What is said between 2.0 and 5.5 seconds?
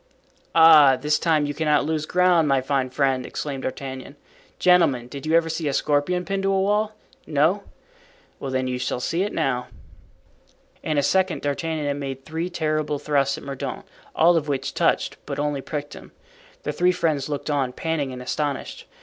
ground, my fine friend!" exclaimed D'Artagnan. "Gentlemen, did you ever